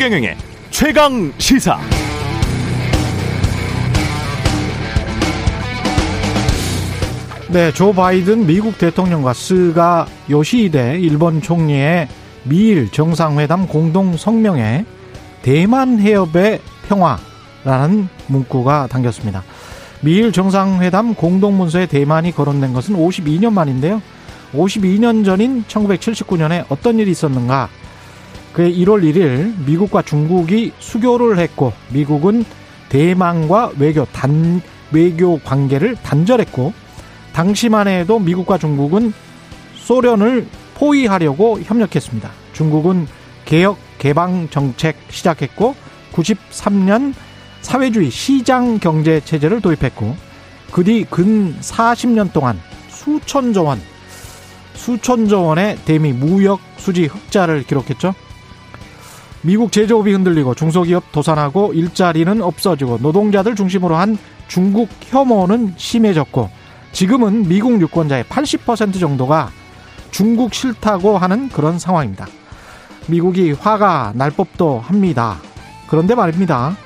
최경영의 0.00 0.34
최강 0.70 1.30
시사. 1.36 1.78
네, 7.50 7.70
조 7.74 7.92
바이든 7.92 8.46
미국 8.46 8.78
대통령과 8.78 9.34
스가 9.34 10.06
요시히데 10.30 11.00
일본 11.00 11.42
총리의 11.42 12.08
미일 12.44 12.90
정상회담 12.90 13.66
공동 13.66 14.16
성명에 14.16 14.86
대만 15.42 16.00
해협의 16.00 16.62
평화라는 16.88 18.08
문구가 18.26 18.86
담겼습니다. 18.86 19.44
미일 20.00 20.32
정상회담 20.32 21.14
공동문서에 21.14 21.84
대만이 21.84 22.32
거론된 22.32 22.72
것은 22.72 22.96
52년 22.96 23.52
만인데요. 23.52 24.00
52년 24.54 25.26
전인 25.26 25.62
1979년에 25.68 26.64
어떤 26.70 26.98
일이 26.98 27.10
있었는가? 27.10 27.68
그해 28.52 28.72
1월 28.72 29.02
1일 29.02 29.64
미국과 29.66 30.02
중국이 30.02 30.72
수교를 30.78 31.38
했고 31.38 31.72
미국은 31.90 32.44
대만과 32.88 33.72
외교 33.78 34.04
단 34.06 34.60
외교 34.90 35.38
관계를 35.38 35.96
단절했고 36.02 36.72
당시만 37.32 37.86
해도 37.86 38.18
미국과 38.18 38.58
중국은 38.58 39.12
소련을 39.76 40.46
포위하려고 40.74 41.60
협력했습니다. 41.60 42.30
중국은 42.52 43.06
개혁 43.44 43.78
개방 43.98 44.48
정책 44.50 44.96
시작했고 45.10 45.74
93년 46.12 47.14
사회주의 47.60 48.10
시장 48.10 48.78
경제 48.78 49.20
체제를 49.20 49.60
도입했고 49.60 50.16
그 50.72 50.84
뒤 50.84 51.04
근 51.04 51.54
40년 51.60 52.32
동안 52.32 52.58
수천조 52.88 53.64
원 53.64 53.80
수천조 54.74 55.44
원의 55.44 55.78
대미 55.84 56.12
무역 56.12 56.60
수지 56.78 57.06
흑자를 57.06 57.64
기록했죠. 57.64 58.14
미국 59.42 59.72
제조업이 59.72 60.12
흔들리고 60.12 60.54
중소기업 60.54 61.12
도산하고 61.12 61.72
일자리는 61.72 62.42
없어지고 62.42 62.98
노동자들 63.00 63.54
중심으로 63.54 63.96
한 63.96 64.18
중국 64.48 64.88
혐오는 65.00 65.72
심해졌고 65.76 66.50
지금은 66.92 67.48
미국 67.48 67.80
유권자의 67.80 68.24
80% 68.24 69.00
정도가 69.00 69.50
중국 70.10 70.52
싫다고 70.52 71.16
하는 71.16 71.48
그런 71.48 71.78
상황입니다. 71.78 72.26
미국이 73.06 73.52
화가 73.52 74.12
날 74.14 74.30
법도 74.30 74.80
합니다. 74.80 75.38
그런데 75.88 76.14
말입니다. 76.14 76.76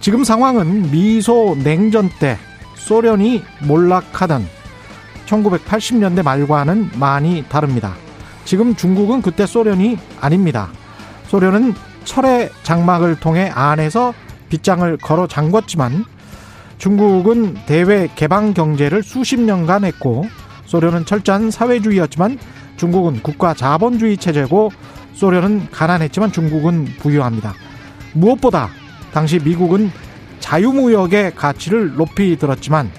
지금 0.00 0.24
상황은 0.24 0.90
미소 0.90 1.56
냉전 1.62 2.10
때 2.20 2.36
소련이 2.74 3.42
몰락하던 3.66 4.46
1980년대 5.26 6.22
말과는 6.22 6.90
많이 6.96 7.44
다릅니다. 7.48 7.94
지금 8.44 8.74
중국은 8.74 9.22
그때 9.22 9.46
소련이 9.46 9.98
아닙니다. 10.20 10.70
소련은 11.28 11.74
철의 12.04 12.50
장막을 12.62 13.20
통해 13.20 13.50
안에서 13.54 14.14
빗장을 14.48 14.96
걸어 14.98 15.26
잠궜지만 15.26 16.04
중국은 16.78 17.54
대외 17.66 18.08
개방 18.14 18.54
경제를 18.54 19.02
수십 19.02 19.38
년간 19.38 19.84
했고 19.84 20.26
소련은 20.64 21.04
철저한 21.04 21.50
사회주의였지만 21.50 22.38
중국은 22.76 23.22
국가 23.22 23.52
자본주의 23.52 24.16
체제고 24.16 24.70
소련은 25.12 25.68
가난했지만 25.70 26.32
중국은 26.32 26.86
부유합니다. 26.98 27.52
무엇보다 28.14 28.68
당시 29.12 29.38
미국은 29.38 29.90
자유무역의 30.40 31.34
가치를 31.34 31.96
높이 31.96 32.36
들었지만 32.36 32.90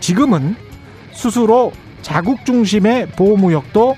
지금은 0.00 0.56
스스로 1.12 1.72
자국 2.02 2.44
중심의 2.44 3.08
보호무역도 3.12 3.96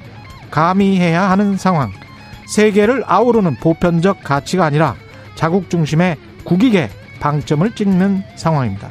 가미해야 0.50 1.30
하는 1.30 1.56
상황. 1.56 2.01
세계를 2.46 3.04
아우르는 3.06 3.56
보편적 3.56 4.22
가치가 4.22 4.64
아니라 4.64 4.96
자국 5.34 5.70
중심의 5.70 6.16
국익에 6.44 6.90
방점을 7.20 7.74
찍는 7.74 8.22
상황입니다. 8.36 8.88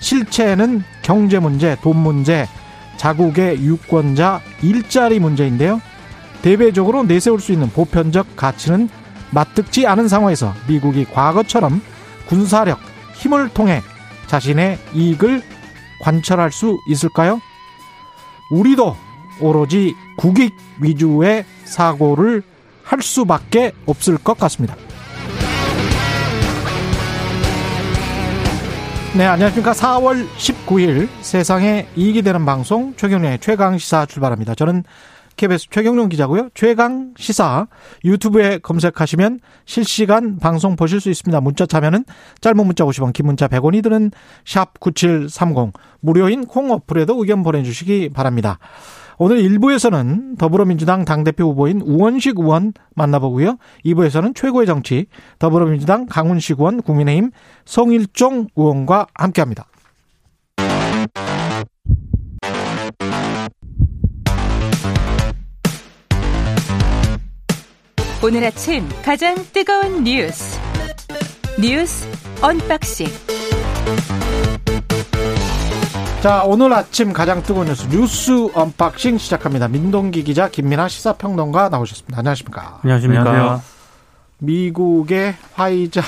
실체는 0.00 0.82
경제 1.02 1.38
문제, 1.38 1.76
돈 1.82 1.96
문제, 1.96 2.46
자국의 2.96 3.62
유권자 3.62 4.40
일자리 4.62 5.18
문제인데요. 5.18 5.80
대외적으로 6.42 7.02
내세울 7.02 7.40
수 7.40 7.52
있는 7.52 7.70
보편적 7.70 8.36
가치는 8.36 8.88
맞듣지 9.30 9.86
않은 9.86 10.08
상황에서 10.08 10.54
미국이 10.68 11.04
과거처럼 11.04 11.80
군사력, 12.26 12.78
힘을 13.14 13.48
통해 13.50 13.82
자신의 14.26 14.78
이익을 14.94 15.42
관철할 16.02 16.52
수 16.52 16.78
있을까요? 16.88 17.40
우리도 18.50 18.96
오로지 19.40 19.94
국익 20.16 20.54
위주의 20.80 21.44
사고를 21.64 22.42
할 22.90 23.00
수밖에 23.02 23.70
없을 23.86 24.18
것 24.18 24.36
같습니다. 24.36 24.74
네, 29.16 29.24
안녕하십니까. 29.26 29.72
4월 29.72 30.26
19일 30.36 31.08
세상에 31.20 31.86
이익이 31.94 32.22
되는 32.22 32.44
방송 32.44 32.94
최경련의 32.96 33.38
최강시사 33.38 34.06
출발합니다. 34.06 34.56
저는 34.56 34.82
KBS 35.36 35.68
최경련 35.70 36.08
기자고요. 36.08 36.48
최강시사 36.54 37.68
유튜브에 38.04 38.58
검색하시면 38.58 39.38
실시간 39.66 40.38
방송 40.40 40.74
보실 40.74 41.00
수 41.00 41.10
있습니다. 41.10 41.40
문자 41.40 41.66
참여는 41.66 42.04
짧은 42.40 42.66
문자 42.66 42.84
50원, 42.84 43.12
긴 43.12 43.26
문자 43.26 43.46
100원이 43.46 43.84
드는 43.84 44.10
샵 44.44 44.80
9730 44.80 45.72
무료인 46.00 46.44
콩 46.44 46.72
어플에도 46.72 47.20
의견 47.20 47.44
보내주시기 47.44 48.10
바랍니다. 48.12 48.58
오늘 49.22 49.42
1부에서는 49.42 50.38
더불어민주당 50.38 51.04
당대표 51.04 51.44
후보인 51.50 51.82
우원식 51.82 52.38
의원 52.38 52.72
만나보고요. 52.94 53.58
2부에서는 53.84 54.34
최고의 54.34 54.66
정치 54.66 55.08
더불어민주당 55.38 56.06
강훈식 56.06 56.58
의원 56.58 56.80
국민의힘 56.80 57.30
성일종 57.66 58.46
의원과 58.56 59.08
함께합니다. 59.12 59.66
오늘 68.24 68.44
아침 68.44 68.88
가장 69.02 69.34
뜨거운 69.52 70.02
뉴스 70.02 70.58
뉴스 71.60 72.06
unboxing 72.40 73.06
자, 76.22 76.44
오늘 76.44 76.70
아침 76.74 77.14
가장 77.14 77.42
뜨거운 77.42 77.66
뉴스 77.66 77.86
뉴스 77.88 78.50
unboxing 78.52 79.16
시작합니다. 79.16 79.68
민동기 79.68 80.22
기자, 80.22 80.50
김민아 80.50 80.86
시사평론가 80.88 81.70
나오셨습니다. 81.70 82.18
안녕하십니까? 82.18 82.80
안녕하십니까? 82.82 83.20
안녕하세요. 83.30 83.62
미국의 84.36 85.34
화이자 85.54 86.02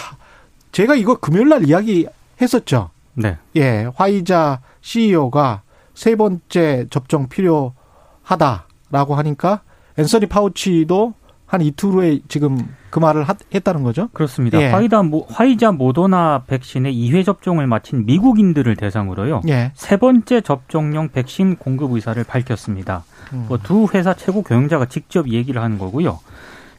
제가 0.72 0.96
이거 0.96 1.16
금요일 1.16 1.48
날 1.48 1.66
이야기 1.66 2.06
했었죠. 2.42 2.90
네. 3.14 3.38
예, 3.56 3.88
화이자 3.94 4.60
CEO가 4.82 5.62
세 5.94 6.14
번째 6.14 6.86
접종 6.90 7.30
필요하다라고 7.30 9.14
하니까 9.14 9.62
앤서니 9.96 10.26
파우치도 10.26 11.14
한 11.46 11.62
이틀 11.62 11.88
후에 11.88 12.20
지금 12.28 12.58
그 12.92 12.98
말을 12.98 13.24
했다는 13.54 13.82
거죠? 13.84 14.10
그렇습니다. 14.12 14.60
예. 14.60 14.66
화이자, 14.70 15.02
화이자 15.30 15.72
모더나 15.72 16.42
백신의 16.46 16.94
2회 16.94 17.24
접종을 17.24 17.66
마친 17.66 18.04
미국인들을 18.04 18.76
대상으로요. 18.76 19.40
예. 19.48 19.72
세 19.74 19.96
번째 19.96 20.42
접종용 20.42 21.08
백신 21.08 21.56
공급 21.56 21.92
의사를 21.92 22.22
밝혔습니다. 22.22 23.04
음. 23.32 23.46
뭐두 23.48 23.88
회사 23.94 24.12
최고 24.12 24.42
경영자가 24.42 24.84
직접 24.84 25.30
얘기를 25.30 25.62
하는 25.62 25.78
거고요. 25.78 26.20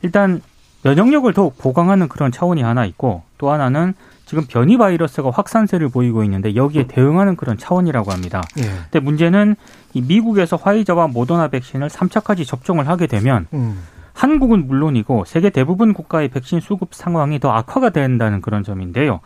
일단 0.03 0.43
면역력을 0.83 1.33
더욱 1.33 1.57
보강하는 1.57 2.07
그런 2.09 2.31
차원이 2.31 2.61
하나 2.61 2.85
있고 2.85 3.23
또 3.39 3.49
하나는 3.49 3.95
지금 4.27 4.45
변이 4.45 4.77
바이러스가 4.77 5.31
확산세를 5.31 5.89
보이고 5.89 6.23
있는데 6.25 6.53
여기에 6.53 6.85
대응하는 6.89 7.35
그런 7.35 7.57
차원이라고 7.57 8.11
합니다. 8.11 8.43
예. 8.59 8.63
근데 8.63 8.99
문제는 8.99 9.55
이 9.93 10.01
미국에서 10.01 10.57
화이자와 10.57 11.07
모더나 11.07 11.47
백신을 11.47 11.89
3차까지 11.89 12.45
접종을 12.45 12.87
하게 12.87 13.07
되면 13.07 13.47
음. 13.53 13.79
한국은 14.13 14.67
물론이고 14.67 15.25
세계 15.25 15.49
대부분 15.49 15.93
국가의 15.93 16.29
백신 16.29 16.59
수급 16.59 16.93
상황이 16.93 17.39
더 17.39 17.51
악화가 17.51 17.89
된다는 17.89 18.41
그런 18.41 18.63
점인데요. 18.63 19.19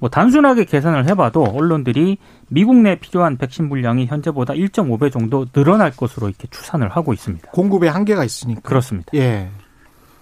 뭐 0.00 0.08
단순하게 0.08 0.64
계산을 0.64 1.08
해봐도 1.08 1.42
언론들이 1.42 2.18
미국 2.48 2.76
내 2.76 2.94
필요한 2.94 3.36
백신 3.36 3.68
분량이 3.68 4.06
현재보다 4.06 4.54
1.5배 4.54 5.10
정도 5.12 5.44
늘어날 5.46 5.90
것으로 5.90 6.28
이렇게 6.28 6.46
추산을 6.50 6.88
하고 6.88 7.12
있습니다. 7.12 7.50
공급에 7.50 7.88
한계가 7.88 8.24
있으니까. 8.24 8.60
그렇습니다. 8.62 9.10
예. 9.14 9.48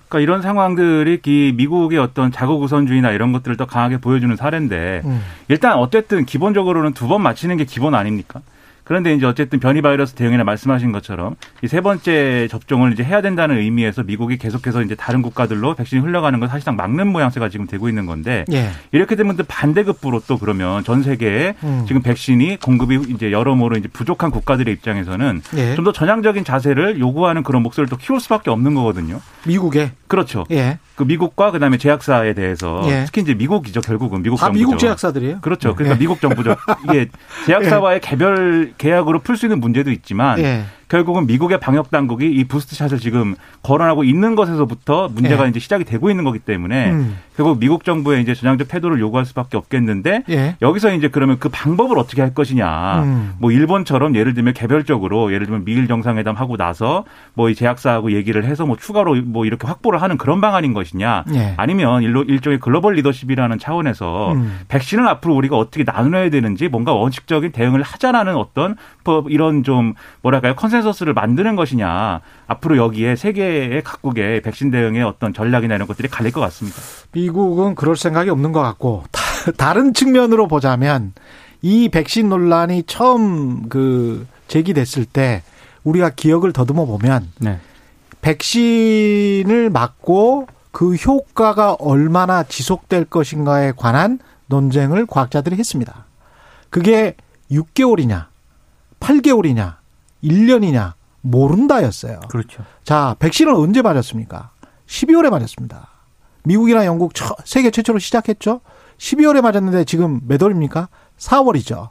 그러니까 0.08 0.20
이런 0.22 0.40
상황들이 0.40 1.20
이 1.26 1.52
미국의 1.56 1.98
어떤 1.98 2.32
자국 2.32 2.62
우선주의나 2.62 3.10
이런 3.10 3.32
것들을 3.32 3.56
더 3.56 3.66
강하게 3.66 3.98
보여주는 3.98 4.34
사례인데 4.34 5.02
음. 5.04 5.20
일단 5.48 5.74
어쨌든 5.78 6.24
기본적으로는 6.24 6.92
두 6.94 7.06
번 7.08 7.22
맞히는 7.22 7.56
게 7.58 7.64
기본 7.64 7.94
아닙니까? 7.94 8.40
그런데 8.86 9.12
이제 9.14 9.26
어쨌든 9.26 9.58
변이 9.60 9.82
바이러스 9.82 10.14
대응이나 10.14 10.44
말씀하신 10.44 10.92
것처럼 10.92 11.34
이 11.62 11.66
세 11.66 11.80
번째 11.82 12.48
접종을 12.50 12.92
이제 12.92 13.02
해야 13.04 13.20
된다는 13.20 13.58
의미에서 13.58 14.04
미국이 14.04 14.38
계속해서 14.38 14.82
이제 14.82 14.94
다른 14.94 15.20
국가들로 15.20 15.74
백신이 15.74 16.00
흘러가는 16.00 16.38
걸 16.40 16.48
사실상 16.48 16.76
막는 16.76 17.08
모양새가 17.08 17.48
지금 17.50 17.66
되고 17.66 17.88
있는 17.88 18.06
건데 18.06 18.44
예. 18.52 18.70
이렇게 18.92 19.14
되면 19.16 19.36
또 19.36 19.44
반대급부로 19.46 20.22
또 20.26 20.38
그러면 20.38 20.84
전 20.84 21.02
세계에 21.02 21.54
음. 21.64 21.84
지금 21.86 22.00
백신이 22.00 22.58
공급이 22.60 22.98
이제 23.12 23.30
여러모로 23.32 23.76
이제 23.76 23.88
부족한 23.88 24.30
국가들의 24.30 24.72
입장에서는 24.72 25.42
예. 25.56 25.74
좀더 25.74 25.92
전향적인 25.92 26.44
자세를 26.44 26.98
요구하는 26.98 27.42
그런 27.42 27.62
목소리를 27.62 27.90
또 27.90 27.96
키울 27.96 28.20
수밖에 28.20 28.50
없는 28.50 28.74
거거든요. 28.74 29.20
미국에 29.44 29.90
그렇죠. 30.06 30.46
예. 30.52 30.78
그 30.96 31.02
미국과 31.04 31.50
그다음에 31.50 31.76
제약사에 31.76 32.32
대해서 32.32 32.82
예. 32.86 33.04
특히 33.04 33.20
이제 33.20 33.34
미국이죠 33.34 33.82
결국은 33.82 34.22
미국 34.22 34.38
다 34.38 34.46
정부죠. 34.46 34.58
미국 34.66 34.78
제약사들이에요. 34.78 35.40
그렇죠. 35.42 35.74
그러니까 35.74 35.96
예. 35.96 35.98
미국 36.00 36.20
정부죠. 36.20 36.56
이게 36.88 37.08
제약사와의 37.46 38.00
개별 38.02 38.72
계약으로 38.78 39.20
풀 39.20 39.36
수 39.36 39.44
있는 39.46 39.60
문제도 39.60 39.90
있지만 39.90 40.38
예. 40.38 40.64
결국은 40.88 41.26
미국의 41.26 41.58
방역 41.58 41.90
당국이 41.90 42.30
이 42.30 42.44
부스트샷을 42.44 42.98
지금 42.98 43.34
거론하고 43.62 44.04
있는 44.04 44.36
것에서부터 44.36 45.08
문제가 45.08 45.46
예. 45.46 45.48
이제 45.48 45.58
시작이 45.58 45.84
되고 45.84 46.10
있는 46.10 46.24
거기 46.24 46.38
때문에 46.38 46.90
음. 46.90 47.18
결국 47.36 47.58
미국 47.58 47.84
정부의 47.84 48.22
이제 48.22 48.34
전향적 48.34 48.68
태도를 48.68 49.00
요구할 49.00 49.26
수밖에 49.26 49.56
없겠는데 49.56 50.22
예. 50.28 50.56
여기서 50.62 50.92
이제 50.94 51.08
그러면 51.08 51.38
그 51.38 51.48
방법을 51.48 51.98
어떻게 51.98 52.22
할 52.22 52.34
것이냐. 52.34 53.02
음. 53.02 53.34
뭐 53.38 53.50
일본처럼 53.50 54.14
예를 54.14 54.34
들면 54.34 54.54
개별적으로 54.54 55.32
예를 55.32 55.46
들면 55.46 55.64
미일 55.64 55.88
정상회담 55.88 56.36
하고 56.36 56.56
나서 56.56 57.04
뭐 57.34 57.46
이 57.46 57.54
제약사하고 57.54 58.12
얘기를 58.12 58.44
해서 58.44 58.66
뭐 58.66 58.76
추가로 58.76 59.22
뭐 59.24 59.46
이렇게 59.46 59.66
확보를 59.66 60.02
하는 60.02 60.18
그런 60.18 60.40
방안인 60.40 60.72
것이냐. 60.72 61.24
예. 61.34 61.54
아니면 61.56 62.02
일로 62.02 62.22
일종의 62.22 62.58
글로벌 62.60 62.94
리더십이라는 62.94 63.58
차원에서 63.58 64.32
음. 64.32 64.60
백신을 64.68 65.06
앞으로 65.08 65.34
우리가 65.34 65.56
어떻게 65.56 65.84
나눠야 65.84 66.30
되는지 66.30 66.68
뭔가 66.68 66.92
원칙적인 66.92 67.52
대응을 67.52 67.82
하자라는 67.82 68.36
어떤 68.36 68.76
뭐 69.04 69.24
이런 69.28 69.62
좀 69.62 69.94
뭐랄까요 70.22 70.54
컨 70.56 70.70
센서스를 70.76 71.14
만드는 71.14 71.56
것이냐. 71.56 72.20
앞으로 72.46 72.76
여기에 72.76 73.16
세계의 73.16 73.82
각국의 73.82 74.42
백신 74.42 74.70
대응의 74.70 75.02
어떤 75.02 75.32
전략이나 75.32 75.74
이런 75.74 75.86
것들이 75.88 76.08
갈릴 76.08 76.32
것 76.32 76.40
같습니다. 76.42 76.78
미국은 77.12 77.74
그럴 77.74 77.96
생각이 77.96 78.28
없는 78.30 78.52
것 78.52 78.60
같고 78.62 79.04
다- 79.10 79.52
다른 79.56 79.94
측면으로 79.94 80.48
보자면 80.48 81.12
이 81.62 81.88
백신 81.88 82.28
논란이 82.28 82.84
처음 82.86 83.68
그 83.68 84.26
제기됐을 84.48 85.06
때 85.06 85.42
우리가 85.84 86.10
기억을 86.10 86.52
더듬어 86.52 86.84
보면 86.84 87.28
네. 87.38 87.58
백신을 88.20 89.70
맞고 89.70 90.48
그 90.72 90.94
효과가 90.94 91.74
얼마나 91.74 92.42
지속될 92.42 93.06
것인가에 93.06 93.72
관한 93.76 94.18
논쟁을 94.46 95.06
과학자들이 95.06 95.56
했습니다. 95.56 96.04
그게 96.70 97.14
6개월이냐, 97.50 98.26
8개월이냐, 99.00 99.76
1년이냐 100.26 100.92
모른다였어요. 101.22 102.20
그렇죠. 102.28 102.62
자, 102.84 103.16
백신을 103.18 103.52
언제 103.54 103.82
맞았습니까? 103.82 104.50
12월에 104.86 105.30
맞았습니다. 105.30 105.88
미국이나 106.44 106.86
영국 106.86 107.14
처- 107.14 107.34
세계 107.44 107.70
최초로 107.70 107.98
시작했죠. 107.98 108.60
12월에 108.98 109.40
맞았는데 109.42 109.84
지금 109.84 110.20
몇 110.26 110.40
월입니까? 110.42 110.88
4월이죠. 111.18 111.88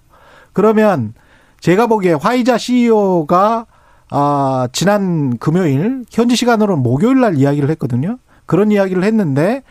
그러면 0.54 1.14
제가 1.60 1.88
보기에 1.88 2.14
화이자 2.14 2.58
CEO가 2.58 3.66
아, 4.12 4.68
지난 4.72 5.38
금요일 5.40 6.06
현지 6.12 6.36
시간으로는 6.36 6.84
목요일 6.84 7.20
날 7.20 7.36
이야기를 7.36 7.70
했거든요. 7.72 8.18
그런 8.46 8.72
이야기를 8.72 9.04
했는데 9.04 9.64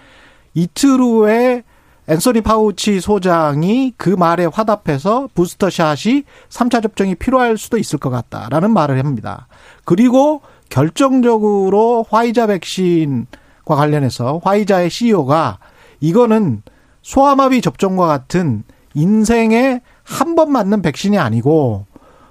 이틀 0.55 1.01
후에 1.01 1.63
앤소니 2.07 2.43
파우치 2.43 3.01
소장이 3.01 3.95
그 3.97 4.11
말에 4.11 4.45
화답해서 4.45 5.29
부스터샷이 5.35 6.25
3차 6.51 6.83
접종이 6.83 7.15
필요할 7.15 7.57
수도 7.57 7.79
있을 7.79 7.99
것 7.99 8.11
같다라는 8.11 8.73
말을 8.73 8.99
합니다. 8.99 9.47
그리고 9.85 10.43
결정적으로 10.69 12.05
화이자 12.09 12.47
백신과 12.47 13.77
관련해서 13.77 14.41
화이자의 14.45 14.91
CEO가 14.91 15.59
이거는 16.01 16.63
소아마비 17.03 17.63
접종과 17.63 18.07
같은 18.07 18.65
인생에 18.95 19.81
한 20.03 20.35
번 20.35 20.53
맞는 20.53 20.83
백신이 20.83 21.17
아니고 21.19 21.87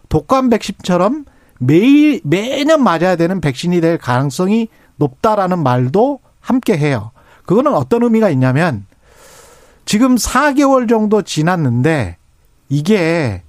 독감 0.10 0.50
백신처럼 0.50 1.26
매일 1.60 2.22
매년 2.24 2.84
맞아야 2.84 3.16
되는 3.16 3.42
백신이 3.42 3.82
될 3.82 3.98
가능성이 3.98 4.68
높다라는 4.98 5.64
말도 5.64 6.20
함께 6.40 6.78
해요. 6.78 7.12
그거는 7.46 7.74
어떤 7.74 8.04
의미가 8.04 8.30
있냐면 8.30 8.86
지금 9.86 10.16
4개월 10.16 10.88
정도 10.88 11.22
지났는데 11.22 12.18
이게 12.70 13.44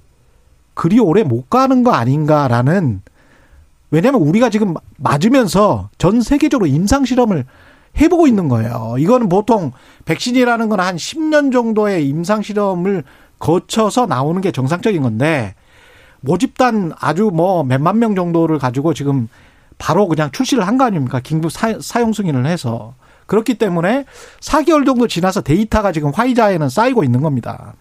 그리 0.73 0.99
오래 0.99 1.23
못 1.23 1.49
가는 1.49 1.83
거 1.83 1.91
아닌가라는 1.91 3.01
왜냐하면 3.91 4.21
우리가 4.21 4.49
지금 4.49 4.73
맞으면서 4.97 5.89
전 5.97 6.21
세계적으로 6.21 6.67
임상 6.67 7.05
실험을 7.05 7.45
해보고 7.99 8.27
있는 8.27 8.49
거예요. 8.49 8.95
이거는 8.99 9.29
보통 9.29 9.71
백신이라는 10.03 10.67
건 10.69 10.79
한 10.81 10.97
10년 10.97 11.51
정도의 11.53 12.07
임상 12.09 12.41
실험을 12.41 13.03
거쳐서 13.39 14.05
나오는 14.05 14.41
게 14.41 14.51
정상적인 14.51 15.01
건데 15.01 15.55
모집단 16.21 16.91
아주 16.99 17.31
뭐 17.33 17.63
몇만 17.63 17.99
명 17.99 18.15
정도를 18.15 18.59
가지고 18.59 18.93
지금 18.93 19.29
바로 19.77 20.07
그냥 20.07 20.29
출시를 20.31 20.67
한 20.67 20.77
거 20.77 20.83
아닙니까? 20.85 21.19
긴급 21.21 21.51
사, 21.51 21.75
사용 21.79 22.11
승인을 22.11 22.45
해서. 22.45 22.95
그렇기 23.25 23.55
때문에 23.57 24.05
4개월 24.39 24.85
정도 24.85 25.07
지나서 25.07 25.41
데이터가 25.41 25.91
지금 25.91 26.11
화이자에는 26.13 26.69
쌓이고 26.69 27.03
있는 27.03 27.21
겁니다. 27.21 27.73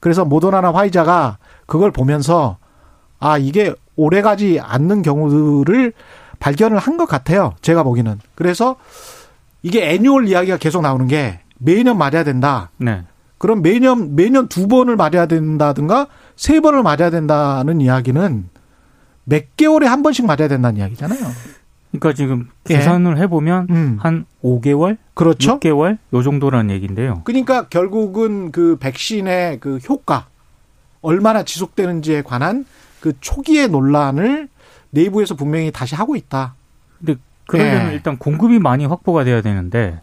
그래서 0.00 0.24
모더나나 0.24 0.72
화이자가 0.72 1.38
그걸 1.66 1.90
보면서 1.90 2.56
아, 3.18 3.36
이게 3.36 3.74
오래 3.96 4.22
가지 4.22 4.58
않는 4.60 5.02
경우들을 5.02 5.92
발견을 6.38 6.78
한 6.78 6.96
것 6.96 7.06
같아요. 7.06 7.54
제가 7.60 7.82
보기는. 7.82 8.18
그래서 8.34 8.76
이게 9.62 9.90
annual 9.90 10.26
이야기가 10.26 10.56
계속 10.56 10.80
나오는 10.80 11.06
게 11.06 11.40
매년 11.58 11.98
맞아야 11.98 12.24
된다. 12.24 12.70
네. 12.78 13.02
그럼 13.36 13.60
매년 13.60 14.16
매년 14.16 14.48
두 14.48 14.66
번을 14.68 14.96
맞아야 14.96 15.26
된다든가 15.26 16.06
세 16.36 16.60
번을 16.60 16.82
맞아야 16.82 17.10
된다는 17.10 17.82
이야기는 17.82 18.48
몇 19.24 19.56
개월에 19.56 19.86
한 19.86 20.02
번씩 20.02 20.24
맞아야 20.24 20.48
된다는 20.48 20.78
이야기잖아요. 20.78 21.20
그러니까 21.90 22.12
지금 22.12 22.48
예. 22.70 22.74
계산을 22.74 23.18
해보면 23.18 23.66
음. 23.70 23.98
한 24.00 24.24
5개월, 24.42 24.96
그렇죠. 25.14 25.58
6개월 25.58 25.98
요 26.12 26.22
정도라는 26.22 26.70
얘기인데요. 26.74 27.22
그러니까 27.24 27.68
결국은 27.68 28.52
그 28.52 28.76
백신의 28.78 29.60
그 29.60 29.78
효과 29.88 30.26
얼마나 31.02 31.42
지속되는지에 31.42 32.22
관한 32.22 32.64
그 33.00 33.12
초기의 33.20 33.68
논란을 33.68 34.48
내부에서 34.90 35.34
분명히 35.34 35.70
다시 35.72 35.94
하고 35.94 36.16
있다. 36.16 36.54
근데 36.98 37.16
그러려면 37.46 37.90
예. 37.90 37.94
일단 37.94 38.16
공급이 38.18 38.58
많이 38.58 38.86
확보가 38.86 39.24
돼야 39.24 39.40
되는데 39.40 40.00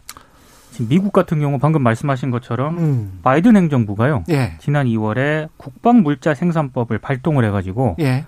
지금 0.72 0.88
미국 0.88 1.12
같은 1.12 1.40
경우 1.40 1.58
방금 1.58 1.82
말씀하신 1.82 2.30
것처럼 2.30 2.78
음. 2.78 3.18
바이든 3.22 3.56
행정부가요. 3.56 4.24
예. 4.30 4.56
지난 4.60 4.86
2월에 4.86 5.48
국방 5.56 6.02
물자 6.02 6.34
생산법을 6.34 6.98
발동을 6.98 7.44
해가지고 7.46 7.96
예. 8.00 8.26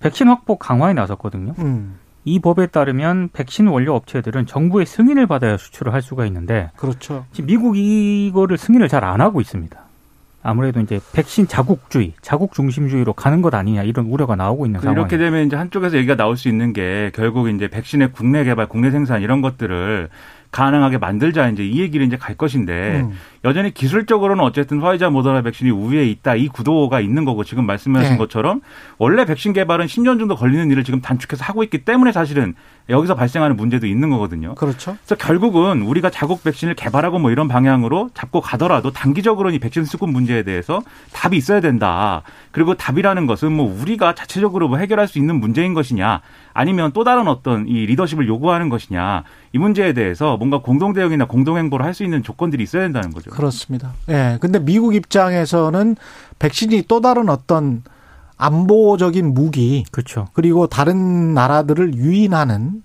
백신 0.00 0.28
확보 0.28 0.56
강화에 0.56 0.94
나섰거든요. 0.94 1.54
음. 1.58 1.98
이 2.24 2.38
법에 2.38 2.66
따르면 2.66 3.30
백신 3.32 3.66
원료 3.66 3.94
업체들은 3.94 4.46
정부의 4.46 4.86
승인을 4.86 5.26
받아야 5.26 5.56
수출을 5.56 5.92
할 5.92 6.00
수가 6.02 6.24
있는데 6.26 6.70
그렇죠. 6.76 7.26
지금 7.32 7.46
미국이 7.46 8.26
이거를 8.26 8.56
승인을 8.56 8.88
잘 8.88 9.04
안 9.04 9.20
하고 9.20 9.40
있습니다. 9.42 9.78
아무래도 10.42 10.80
이제 10.80 11.00
백신 11.14 11.46
자국주의, 11.48 12.12
자국 12.20 12.52
중심주의로 12.54 13.14
가는 13.14 13.40
것 13.42 13.54
아니냐 13.54 13.82
이런 13.82 14.06
우려가 14.06 14.36
나오고 14.36 14.66
있는 14.66 14.80
그 14.80 14.84
상황이에요. 14.84 15.00
이렇게 15.00 15.16
되면 15.18 15.46
이제 15.46 15.56
한쪽에서 15.56 15.96
얘기가 15.96 16.16
나올 16.16 16.36
수 16.36 16.48
있는 16.48 16.72
게 16.72 17.10
결국 17.14 17.48
이제 17.48 17.68
백신의 17.68 18.12
국내 18.12 18.44
개발, 18.44 18.66
국내 18.66 18.90
생산 18.90 19.22
이런 19.22 19.40
것들을 19.40 20.08
가능하게 20.50 20.98
만들자 20.98 21.48
이제 21.48 21.64
이 21.64 21.80
얘기를 21.80 22.06
이제 22.06 22.16
갈 22.16 22.36
것인데 22.36 23.00
음. 23.00 23.12
여전히 23.44 23.72
기술적으로는 23.72 24.44
어쨌든 24.44 24.80
화이자 24.80 25.10
모더나 25.10 25.42
백신이 25.42 25.70
우위에 25.70 26.06
있다 26.06 26.34
이 26.34 26.48
구도가 26.48 27.00
있는 27.00 27.24
거고 27.24 27.44
지금 27.44 27.66
말씀하신 27.66 28.12
네. 28.12 28.18
것처럼 28.18 28.60
원래 28.98 29.24
백신 29.24 29.52
개발은 29.52 29.86
10년 29.86 30.18
정도 30.18 30.36
걸리는 30.36 30.70
일을 30.70 30.84
지금 30.84 31.00
단축해서 31.00 31.44
하고 31.44 31.62
있기 31.62 31.84
때문에 31.84 32.12
사실은 32.12 32.54
여기서 32.90 33.14
발생하는 33.14 33.56
문제도 33.56 33.86
있는 33.86 34.10
거거든요. 34.10 34.54
그렇죠. 34.56 34.96
그래서 35.04 35.14
결국은 35.14 35.82
우리가 35.82 36.10
자국 36.10 36.44
백신을 36.44 36.74
개발하고 36.74 37.18
뭐 37.18 37.30
이런 37.30 37.48
방향으로 37.48 38.10
잡고 38.12 38.42
가더라도 38.42 38.90
단기적으로는 38.90 39.56
이 39.56 39.58
백신 39.58 39.86
수급 39.86 40.10
문제에 40.10 40.42
대해서 40.42 40.82
답이 41.12 41.36
있어야 41.36 41.60
된다. 41.60 42.22
그리고 42.50 42.74
답이라는 42.74 43.26
것은 43.26 43.52
뭐 43.52 43.74
우리가 43.80 44.14
자체적으로 44.14 44.68
뭐 44.68 44.76
해결할 44.76 45.08
수 45.08 45.18
있는 45.18 45.40
문제인 45.40 45.72
것이냐 45.72 46.20
아니면 46.52 46.92
또 46.92 47.04
다른 47.04 47.26
어떤 47.26 47.66
이 47.66 47.86
리더십을 47.86 48.28
요구하는 48.28 48.68
것이냐 48.68 49.24
이 49.52 49.58
문제에 49.58 49.92
대해서 49.94 50.36
뭔가 50.36 50.58
공동 50.58 50.92
대응이나 50.92 51.24
공동 51.24 51.56
행보를 51.56 51.86
할 51.86 51.94
수 51.94 52.02
있는 52.02 52.24
조건들이 52.24 52.62
있어야 52.64 52.82
된다는 52.82 53.12
거죠. 53.12 53.30
그렇습니다. 53.36 53.92
예. 54.08 54.38
근데 54.40 54.58
미국 54.58 54.94
입장에서는 54.94 55.96
백신이 56.38 56.84
또 56.88 57.00
다른 57.00 57.28
어떤 57.28 57.82
안보적인 58.36 59.32
무기 59.34 59.84
그렇죠. 59.90 60.28
그리고 60.32 60.66
다른 60.66 61.34
나라들을 61.34 61.94
유인하는 61.94 62.82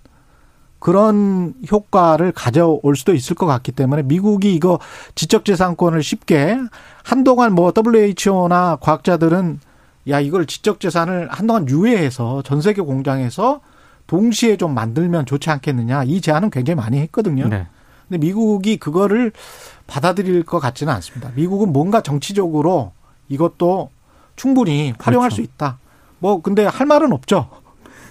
그런 0.79 1.53
효과를 1.69 2.31
가져올 2.31 2.95
수도 2.95 3.13
있을 3.13 3.35
것 3.35 3.45
같기 3.45 3.73
때문에 3.73 4.03
미국이 4.03 4.55
이거 4.55 4.79
지적재산권을 5.15 6.01
쉽게 6.01 6.57
한동안 7.03 7.53
뭐 7.53 7.73
WHO나 7.75 8.77
과학자들은 8.79 9.59
야 10.07 10.19
이걸 10.21 10.45
지적재산을 10.45 11.27
한동안 11.31 11.67
유예해서 11.67 12.41
전 12.43 12.61
세계 12.61 12.81
공장에서 12.81 13.59
동시에 14.07 14.55
좀 14.55 14.73
만들면 14.73 15.25
좋지 15.25 15.49
않겠느냐 15.49 16.03
이 16.05 16.21
제안은 16.21 16.49
굉장히 16.49 16.77
많이 16.77 16.97
했거든요. 16.99 17.47
네. 17.47 17.67
근데 18.09 18.17
미국이 18.25 18.77
그거를 18.77 19.31
받아들일 19.87 20.43
것 20.43 20.59
같지는 20.59 20.91
않습니다. 20.93 21.29
미국은 21.35 21.71
뭔가 21.71 22.01
정치적으로 22.01 22.91
이것도 23.29 23.89
충분히 24.35 24.93
활용할 24.99 25.29
그렇죠. 25.29 25.35
수 25.35 25.41
있다. 25.41 25.77
뭐 26.19 26.41
근데 26.41 26.65
할 26.65 26.87
말은 26.87 27.13
없죠. 27.13 27.47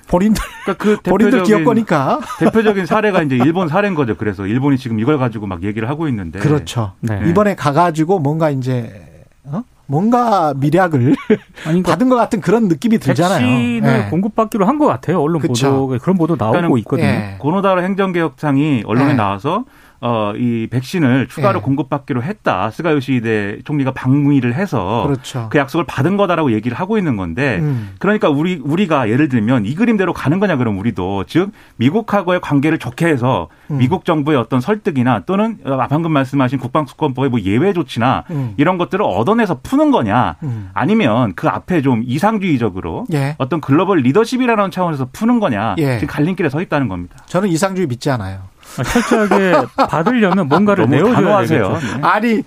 본인들 0.09 0.43
그러니까 0.65 0.83
그 0.83 0.97
본인들 1.11 1.31
대표적인 1.41 1.45
기업 1.45 1.65
거니까. 1.65 2.21
대표적인 2.39 2.87
사례가 2.87 3.23
이제 3.23 3.37
일본 3.37 3.69
사례인 3.69 3.95
거죠. 3.95 4.17
그래서 4.17 4.47
일본이 4.47 4.79
지금 4.79 5.01
이걸 5.01 5.19
가지고 5.19 5.47
막 5.47 5.63
얘기를 5.65 5.89
하고 5.89 6.09
있는데 6.09 6.39
그렇죠. 6.39 6.93
네. 7.01 7.21
이번에 7.29 7.55
가가지고 7.57 8.21
뭔가 8.21 8.49
이제 8.51 9.27
어? 9.45 9.63
뭔가 9.87 10.55
밀약을 10.57 11.15
아니, 11.65 11.83
그러니까 11.83 11.93
받은 11.93 12.09
것 12.09 12.17
같은 12.17 12.41
그런 12.41 12.69
느낌이 12.69 12.99
들잖아요. 12.99 13.39
백신을 13.41 14.05
예. 14.07 14.11
공급받기로 14.11 14.65
한 14.67 14.79
것 14.79 14.87
같아요. 14.87 15.21
언론 15.21 15.41
그쵸. 15.43 15.71
보도에 15.73 15.99
그런 15.99 16.17
보도 16.17 16.37
나오고 16.37 16.53
그러니까는 16.53 16.79
있거든요. 16.81 17.07
예. 17.07 17.37
고노 17.39 17.61
다로 17.61 17.83
행정개혁상이 17.83 18.85
언론에 18.87 19.09
네. 19.09 19.15
나와서 19.15 19.65
어, 20.01 20.33
이 20.37 20.69
백신을 20.71 21.27
추가로 21.29 21.59
네. 21.59 21.65
공급받기로 21.65 22.23
했다. 22.23 22.71
스가 22.71 22.93
요시히데 22.93 23.61
총리가 23.65 23.93
방문을 23.93 24.55
해서 24.55 25.05
그렇죠. 25.07 25.49
그 25.51 25.59
약속을 25.59 25.87
받은 25.87 26.17
거다라고 26.17 26.53
얘기를 26.53 26.77
하고 26.77 26.99
있는 26.99 27.17
건데 27.17 27.59
음. 27.61 27.95
그러니까 27.99 28.29
우리 28.29 28.61
우리가 28.63 29.09
예를 29.09 29.29
들면 29.29 29.67
이 29.67 29.75
그림대로 29.75 30.13
가는 30.13 30.39
거냐 30.39 30.57
그럼 30.57 30.79
우리도 30.79 31.25
즉 31.27 31.51
미국하고의 31.77 32.41
관계를 32.41 32.79
좋게 32.79 33.07
해서 33.07 33.49
음. 33.71 33.79
미국 33.79 34.05
정부의 34.05 34.39
어떤 34.39 34.61
설득이나 34.61 35.25
또는 35.27 35.59
어, 35.65 35.77
방금 35.89 36.13
말씀하신 36.13 36.59
국방수권법의 36.59 37.31
뭐 37.31 37.41
예외 37.41 37.73
조치나 37.73 38.25
음. 38.31 38.55
이런 38.57 38.79
것들을 38.79 39.05
얻어내서 39.05 39.61
푸는 39.63 39.91
거냐 39.91 40.37
음. 40.45 40.71
아니면 40.75 41.33
그 41.35 41.49
앞에 41.49 41.83
좀 41.83 42.03
이상주의적으로 42.05 43.07
예. 43.13 43.35
어떤 43.39 43.61
글로벌 43.61 43.99
리더십이라는 43.99 44.71
차원에서 44.71 45.09
푸는 45.13 45.41
거냐 45.41 45.75
예. 45.79 45.99
지금 45.99 46.09
갈림길에 46.09 46.49
서 46.49 46.63
있다는 46.63 46.89
겁니다. 46.89 47.17
저는 47.27 47.49
이상주의 47.49 47.87
믿지 47.89 48.11
않아요. 48.11 48.43
아, 48.77 48.83
철저하게 48.83 49.67
받으려면 49.77 50.49
뭔가를 50.49 50.89
내어줘야. 50.89 51.43
되겠죠. 51.43 51.79
네. 51.97 52.03
아니 52.03 52.43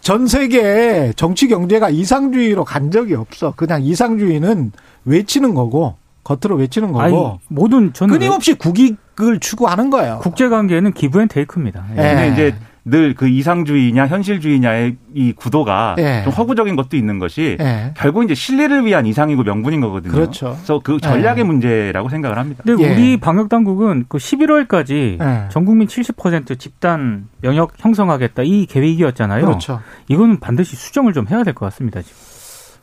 전 0.00 0.26
세계 0.26 1.12
정치 1.16 1.48
경제가 1.48 1.90
이상주의로 1.90 2.64
간 2.64 2.90
적이 2.90 3.14
없어. 3.14 3.52
그냥 3.56 3.82
이상주의는 3.82 4.72
외치는 5.04 5.54
거고 5.54 5.96
겉으로 6.24 6.56
외치는 6.56 6.94
아니, 6.96 7.12
거고 7.12 7.40
모든 7.48 7.92
저는 7.92 8.18
끊임없이 8.18 8.54
국익을 8.54 9.40
추구하는 9.40 9.90
거예요. 9.90 10.18
국제 10.22 10.48
관계는 10.48 10.92
give 10.92 11.20
and 11.20 11.28
take입니다. 11.28 11.84
예. 11.96 11.98
예. 11.98 12.14
근데 12.14 12.28
이제 12.32 12.54
늘 12.90 13.14
그 13.14 13.28
이상주의냐 13.28 14.06
현실주의냐의 14.06 14.96
이 15.14 15.32
구도가 15.32 15.96
예. 15.98 16.22
좀 16.24 16.32
허구적인 16.32 16.76
것도 16.76 16.96
있는 16.96 17.18
것이 17.18 17.56
예. 17.60 17.94
결국 17.96 18.24
이제 18.24 18.34
신뢰를 18.34 18.84
위한 18.84 19.06
이상이고 19.06 19.42
명분인 19.42 19.80
거거든요. 19.80 20.12
그렇죠. 20.12 20.52
그래서 20.56 20.80
그 20.82 20.98
전략의 21.00 21.40
예. 21.40 21.44
문제라고 21.44 22.08
생각을 22.08 22.38
합니다. 22.38 22.62
근데 22.66 22.82
예. 22.84 22.92
우리 22.92 23.16
방역 23.18 23.48
당국은 23.48 24.04
그 24.08 24.18
11월까지 24.18 25.20
예. 25.20 25.48
전 25.50 25.64
국민 25.64 25.88
70% 25.88 26.58
집단 26.58 27.28
면역 27.40 27.72
형성하겠다 27.78 28.42
이 28.42 28.66
계획이었잖아요. 28.66 29.44
그렇죠. 29.46 29.80
이거는 30.08 30.40
반드시 30.40 30.76
수정을 30.76 31.12
좀 31.12 31.26
해야 31.28 31.42
될 31.44 31.54
것 31.54 31.66
같습니다 31.66 32.02
지금. 32.02 32.16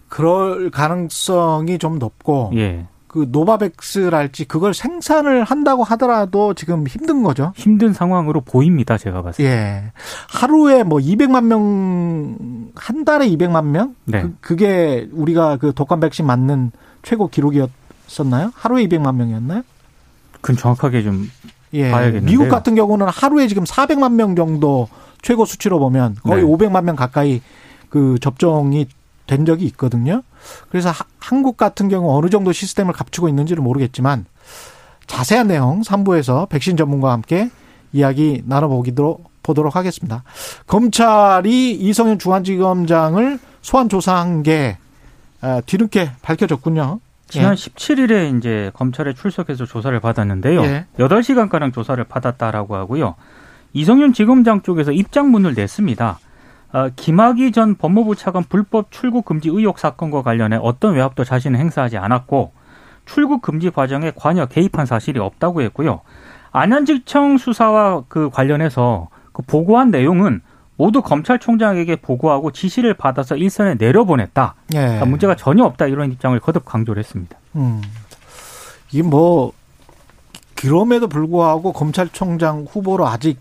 그럴 0.09 0.69
가능성이 0.69 1.77
좀 1.77 1.99
높고 1.99 2.51
예. 2.55 2.85
그 3.17 3.25
노바백스랄지 3.31 4.45
그걸 4.45 4.75
생산을 4.75 5.43
한다고 5.43 5.83
하더라도 5.83 6.53
지금 6.53 6.85
힘든 6.85 7.23
거죠. 7.23 7.51
힘든 7.55 7.91
상황으로 7.91 8.41
보입니다 8.41 8.95
제가 8.95 9.23
봤을 9.23 9.43
때. 9.43 9.49
예. 9.49 9.91
하루에 10.29 10.83
뭐 10.83 10.99
200만 10.99 11.45
명, 11.45 12.37
한 12.75 13.05
달에 13.05 13.27
200만 13.29 13.65
명? 13.65 13.95
네. 14.05 14.21
그, 14.21 14.35
그게 14.39 15.09
우리가 15.11 15.57
그 15.57 15.73
독감 15.73 16.01
백신 16.01 16.27
맞는 16.27 16.71
최고 17.01 17.27
기록이었었나요? 17.27 18.51
하루에 18.53 18.85
200만 18.85 19.15
명이었나요? 19.15 19.63
그건 20.41 20.55
정확하게 20.55 21.01
좀 21.01 21.27
예. 21.73 21.89
봐야겠는데요. 21.89 22.29
미국 22.29 22.49
같은 22.51 22.75
경우는 22.75 23.07
하루에 23.07 23.47
지금 23.47 23.63
400만 23.63 24.13
명 24.13 24.35
정도 24.35 24.89
최고 25.23 25.43
수치로 25.45 25.79
보면 25.79 26.17
거의 26.21 26.43
네. 26.43 26.47
500만 26.47 26.83
명 26.83 26.95
가까이 26.95 27.41
그 27.89 28.19
접종이 28.21 28.85
된 29.25 29.43
적이 29.43 29.65
있거든요. 29.65 30.21
그래서 30.69 30.89
하- 30.89 31.05
한국 31.19 31.57
같은 31.57 31.89
경우 31.89 32.17
어느 32.17 32.29
정도 32.29 32.51
시스템을 32.51 32.93
갖추고 32.93 33.29
있는지는 33.29 33.63
모르겠지만 33.63 34.25
자세한 35.07 35.47
내용 35.47 35.81
3부에서 35.81 36.49
백신 36.49 36.75
전문가와 36.77 37.13
함께 37.13 37.49
이야기 37.93 38.43
나눠보기도 38.45 39.19
보도록 39.43 39.75
하겠습니다. 39.75 40.23
검찰이 40.67 41.71
이성윤 41.73 42.19
중앙지검장을 42.19 43.39
소환 43.61 43.89
조사한 43.89 44.43
게 44.43 44.77
아, 45.41 45.61
뒤늦게 45.65 46.11
밝혀졌군요. 46.21 46.99
지난 47.29 47.51
예. 47.51 47.55
17일에 47.55 48.37
이제 48.37 48.71
검찰에 48.73 49.13
출석해서 49.13 49.65
조사를 49.65 49.97
받았는데요. 49.99 50.63
예. 50.63 50.85
8시간가량 50.97 51.73
조사를 51.73 52.01
받았다라고 52.03 52.75
하고요. 52.75 53.15
이성윤 53.73 54.13
지검장 54.13 54.61
쪽에서 54.61 54.91
입장문을 54.91 55.53
냈습니다. 55.53 56.19
아, 56.71 56.89
김학의 56.95 57.51
전 57.51 57.75
법무부 57.75 58.15
차관 58.15 58.43
불법 58.43 58.91
출국 58.91 59.25
금지 59.25 59.49
의혹 59.49 59.79
사건과 59.79 60.21
관련해 60.21 60.59
어떤 60.61 60.95
외압도 60.95 61.23
자신은 61.23 61.59
행사하지 61.59 61.97
않았고 61.97 62.51
출국 63.05 63.41
금지 63.41 63.69
과정에 63.69 64.11
관여 64.15 64.47
개입한 64.47 64.85
사실이 64.85 65.19
없다고 65.19 65.61
했고요. 65.61 66.01
안양지청 66.51 67.37
수사와 67.37 68.03
그 68.07 68.29
관련해서 68.29 69.07
그 69.31 69.43
보고한 69.43 69.91
내용은 69.91 70.41
모두 70.75 71.01
검찰총장에게 71.01 71.97
보고하고 71.97 72.51
지시를 72.51 72.93
받아서 72.93 73.35
일선에 73.35 73.75
내려보냈다. 73.75 74.55
예. 74.73 74.77
그러니까 74.77 75.05
문제가 75.05 75.35
전혀 75.35 75.63
없다 75.63 75.87
이런 75.87 76.11
입장을 76.11 76.39
거듭 76.39 76.65
강조를 76.65 76.99
했습니다. 76.99 77.37
음. 77.55 77.81
이게 78.91 79.01
뭐 79.01 79.53
그럼에도 80.55 81.07
불구하고 81.07 81.71
검찰총장 81.71 82.67
후보로 82.69 83.07
아직 83.07 83.39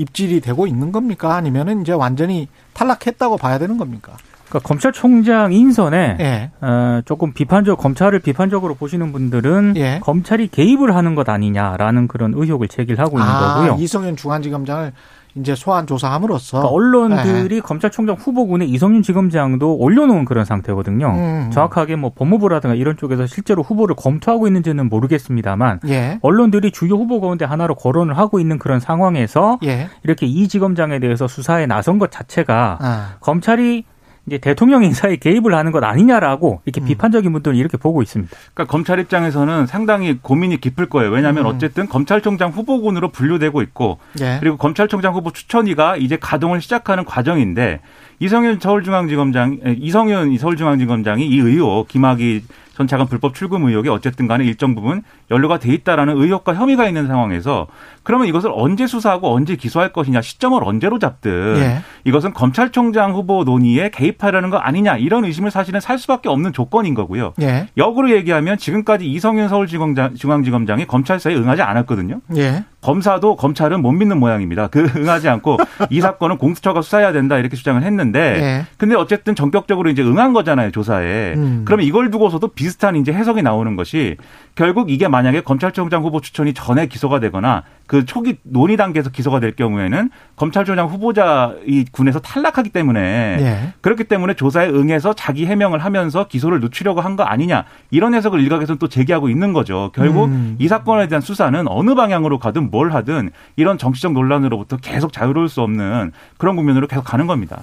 입질이 0.00 0.40
되고 0.40 0.66
있는 0.66 0.92
겁니까? 0.92 1.34
아니면은 1.34 1.82
이제 1.82 1.92
완전히 1.92 2.48
탈락했다고 2.72 3.36
봐야 3.36 3.58
되는 3.58 3.76
겁니까? 3.76 4.16
그러니까 4.50 4.66
검찰총장 4.66 5.52
인선에 5.52 6.16
예. 6.18 6.50
어, 6.60 7.00
조금 7.04 7.32
비판적 7.32 7.78
검찰을 7.78 8.18
비판적으로 8.18 8.74
보시는 8.74 9.12
분들은 9.12 9.74
예. 9.76 10.00
검찰이 10.02 10.48
개입을 10.48 10.94
하는 10.94 11.14
것 11.14 11.28
아니냐라는 11.28 12.08
그런 12.08 12.34
의혹을 12.34 12.66
제기하고 12.68 13.18
있는 13.18 13.32
아, 13.32 13.54
거고요. 13.54 13.76
이성윤 13.78 14.16
중앙지검장을 14.16 14.92
이제 15.36 15.54
소환 15.54 15.86
조사함으로써 15.86 16.58
그러니까 16.58 16.74
언론들이 16.74 17.60
검찰총장 17.60 18.16
후보군에 18.16 18.64
이성윤 18.64 19.02
지검장도 19.02 19.76
올려놓은 19.76 20.24
그런 20.24 20.44
상태거든요. 20.44 21.06
음. 21.06 21.50
정확하게 21.52 21.94
뭐 21.94 22.10
법무부라든가 22.12 22.74
이런 22.74 22.96
쪽에서 22.96 23.28
실제로 23.28 23.62
후보를 23.62 23.94
검토하고 23.94 24.48
있는지는 24.48 24.88
모르겠습니다만 24.88 25.80
예. 25.86 26.18
언론들이 26.22 26.72
주요 26.72 26.96
후보 26.96 27.20
가운데 27.20 27.44
하나로 27.44 27.76
거론을 27.76 28.18
하고 28.18 28.40
있는 28.40 28.58
그런 28.58 28.80
상황에서 28.80 29.60
예. 29.62 29.88
이렇게 30.02 30.26
이 30.26 30.48
지검장에 30.48 30.98
대해서 30.98 31.28
수사에 31.28 31.66
나선 31.66 32.00
것 32.00 32.10
자체가 32.10 32.78
아. 32.80 33.14
검찰이 33.20 33.84
이제 34.30 34.38
대통령 34.38 34.84
인사에 34.84 35.16
개입을 35.16 35.56
하는 35.56 35.72
것 35.72 35.82
아니냐라고 35.82 36.62
이렇게 36.64 36.80
음. 36.80 36.86
비판적인 36.86 37.32
분들은 37.32 37.56
이렇게 37.56 37.76
보고 37.76 38.00
있습니다. 38.00 38.32
그러니까 38.54 38.70
검찰 38.70 39.00
입장에서는 39.00 39.66
상당히 39.66 40.18
고민이 40.22 40.60
깊을 40.60 40.88
거예요. 40.88 41.10
왜냐하면 41.10 41.46
음. 41.46 41.50
어쨌든 41.50 41.88
검찰총장 41.88 42.50
후보군으로 42.50 43.10
분류되고 43.10 43.60
있고 43.62 43.98
예. 44.20 44.36
그리고 44.38 44.56
검찰총장 44.56 45.14
후보 45.14 45.32
추천위가 45.32 45.96
이제 45.96 46.16
가동을 46.16 46.60
시작하는 46.60 47.04
과정인데 47.04 47.80
이성윤 48.20 48.60
서울중앙지검장 48.60 49.60
에, 49.64 49.76
이성윤 49.78 50.36
서울중앙지검장이 50.38 51.26
이 51.26 51.38
의혹 51.38 51.88
김학의 51.88 52.42
전 52.80 52.86
차관 52.86 53.08
불법 53.08 53.34
출금 53.34 53.64
의혹이 53.64 53.90
어쨌든 53.90 54.26
간에 54.26 54.44
일정 54.44 54.74
부분 54.74 55.02
연루가 55.30 55.58
돼 55.58 55.70
있다라는 55.74 56.16
의혹과 56.16 56.54
혐의가 56.54 56.86
있는 56.86 57.08
상황에서 57.08 57.66
그러면 58.02 58.26
이것을 58.26 58.50
언제 58.54 58.86
수사하고 58.86 59.34
언제 59.34 59.56
기소할 59.56 59.92
것이냐 59.92 60.22
시점을 60.22 60.58
언제로 60.64 60.98
잡든 60.98 61.56
예. 61.58 61.82
이것은 62.04 62.32
검찰총장 62.32 63.12
후보 63.12 63.44
논의에 63.44 63.90
개입하려는 63.90 64.48
거 64.48 64.56
아니냐 64.56 64.96
이런 64.96 65.26
의심을 65.26 65.50
사실은 65.50 65.80
살 65.80 65.98
수밖에 65.98 66.30
없는 66.30 66.54
조건인 66.54 66.94
거고요. 66.94 67.34
예. 67.42 67.68
역으로 67.76 68.12
얘기하면 68.12 68.56
지금까지 68.56 69.04
이성윤 69.10 69.48
서울중앙지검장이 69.50 70.86
검찰 70.86 71.20
사에 71.20 71.34
응하지 71.34 71.60
않았거든요. 71.60 72.20
예. 72.36 72.64
검사도 72.80 73.36
검찰은 73.36 73.82
못 73.82 73.92
믿는 73.92 74.18
모양입니다. 74.18 74.68
그 74.68 74.90
응하지 74.96 75.28
않고 75.28 75.58
이 75.90 76.00
사건은 76.00 76.38
공수처가 76.38 76.80
수사해야 76.82 77.12
된다 77.12 77.36
이렇게 77.36 77.56
주장을 77.56 77.80
했는데 77.82 78.20
예. 78.40 78.66
근데 78.78 78.94
어쨌든 78.96 79.34
전격적으로 79.34 79.90
이제 79.90 80.02
응한 80.02 80.32
거잖아요 80.32 80.70
조사에. 80.70 81.34
음. 81.34 81.62
그러면 81.64 81.86
이걸 81.86 82.10
두고서도 82.10 82.48
비슷한 82.48 82.96
이제 82.96 83.12
해석이 83.12 83.42
나오는 83.42 83.76
것이 83.76 84.16
결국 84.54 84.90
이게 84.90 85.08
만약에 85.08 85.42
검찰총장 85.42 86.02
후보 86.02 86.20
추천이 86.20 86.54
전에 86.54 86.86
기소가 86.86 87.20
되거나 87.20 87.64
그 87.86 88.04
초기 88.04 88.36
논의 88.44 88.76
단계에서 88.76 89.10
기소가 89.10 89.40
될 89.40 89.54
경우에는 89.56 90.10
검찰총장 90.36 90.86
후보자 90.88 91.54
이 91.66 91.84
군에서 91.90 92.18
탈락하기 92.20 92.70
때문에 92.70 93.00
예. 93.40 93.72
그렇기 93.82 94.04
때문에 94.04 94.34
조사에 94.34 94.68
응해서 94.70 95.12
자기 95.14 95.44
해명을 95.46 95.78
하면서 95.80 96.26
기소를 96.28 96.60
늦추려고 96.60 97.00
한 97.02 97.10
거 97.10 97.24
아니냐 97.24 97.64
이런 97.90 98.14
해석을 98.14 98.40
일각에서는 98.40 98.78
또 98.78 98.86
제기하고 98.86 99.28
있는 99.28 99.52
거죠. 99.52 99.90
결국 99.96 100.26
음. 100.26 100.54
이 100.60 100.68
사건에 100.68 101.08
대한 101.08 101.20
수사는 101.20 101.66
어느 101.66 101.94
방향으로 101.96 102.38
가든 102.38 102.69
뭘 102.70 102.92
하든 102.92 103.30
이런 103.56 103.78
정치적 103.78 104.12
논란으로부터 104.12 104.76
계속 104.76 105.12
자유로울 105.12 105.48
수 105.48 105.60
없는 105.62 106.12
그런 106.38 106.56
국면으로 106.56 106.86
계속 106.86 107.02
가는 107.04 107.26
겁니다. 107.26 107.62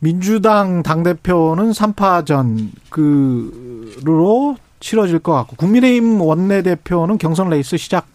민주당 0.00 0.82
당대표는 0.82 1.70
3파전 1.70 2.68
그로 2.90 4.56
치러질 4.80 5.20
것 5.20 5.32
같고 5.32 5.56
국민의힘 5.56 6.20
원내대표는 6.20 7.18
경선 7.18 7.48
레이스 7.48 7.76
시작 7.78 8.06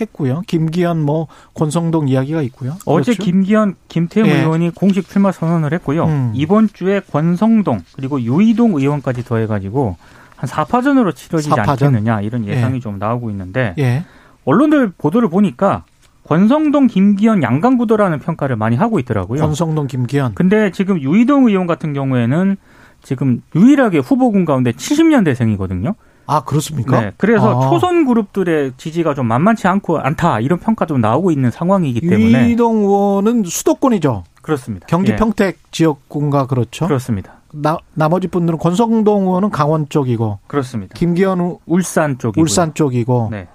했고요. 0.00 0.42
김기현 0.46 1.02
뭐 1.02 1.26
권성동 1.54 2.08
이야기가 2.08 2.42
있고요. 2.42 2.76
어제 2.84 3.12
그렇죠? 3.12 3.24
김기현, 3.24 3.74
김태형 3.88 4.28
예. 4.28 4.40
의원이 4.42 4.70
공식 4.70 5.08
출마 5.08 5.32
선언을 5.32 5.72
했고요. 5.72 6.04
음. 6.04 6.32
이번 6.34 6.68
주에 6.72 7.00
권성동 7.00 7.80
그리고 7.94 8.20
유이동 8.20 8.78
의원까지 8.78 9.24
더해가지고 9.24 9.96
한 10.36 10.48
4파전으로 10.48 11.14
치러지지 11.16 11.50
4파전? 11.50 11.68
않겠느냐 11.86 12.20
이런 12.20 12.46
예상이 12.46 12.76
예. 12.76 12.80
좀 12.80 12.98
나오고 12.98 13.30
있는데 13.30 13.74
예. 13.78 14.04
언론들 14.48 14.92
보도를 14.96 15.28
보니까 15.28 15.84
권성동, 16.24 16.86
김기현 16.86 17.42
양강구도라는 17.42 18.18
평가를 18.20 18.56
많이 18.56 18.76
하고 18.76 18.98
있더라고요. 18.98 19.40
권성동, 19.40 19.86
김기현. 19.86 20.34
근데 20.34 20.70
지금 20.70 21.00
유이동 21.00 21.48
의원 21.48 21.66
같은 21.66 21.92
경우에는 21.92 22.56
지금 23.02 23.42
유일하게 23.54 23.98
후보군 23.98 24.44
가운데 24.46 24.72
70년대생이거든요. 24.72 25.94
아 26.26 26.42
그렇습니까? 26.44 27.00
네. 27.00 27.12
그래서 27.16 27.58
아. 27.58 27.70
초선 27.70 28.04
그룹들의 28.04 28.72
지지가 28.76 29.14
좀 29.14 29.26
만만치 29.26 29.66
않고 29.66 29.98
않다 29.98 30.40
이런 30.40 30.58
평가도 30.58 30.98
나오고 30.98 31.30
있는 31.30 31.50
상황이기 31.50 32.00
때문에 32.00 32.46
유이동 32.48 32.84
의원은 32.84 33.44
수도권이죠. 33.44 34.24
그렇습니다. 34.42 34.86
경기 34.86 35.12
예, 35.12 35.16
평택 35.16 35.58
지역군가 35.72 36.46
그렇죠. 36.46 36.86
그렇습니다. 36.86 37.32
나, 37.52 37.78
나머지 37.94 38.28
분들은 38.28 38.58
권성동 38.58 39.24
의원은 39.24 39.50
강원 39.50 39.88
쪽이고 39.88 40.38
그렇습니다. 40.46 40.94
김기현 40.94 41.40
의 41.40 41.56
울산 41.66 42.18
쪽이고 42.18 42.42
울산 42.42 42.74
쪽이고 42.74 43.28
네. 43.30 43.46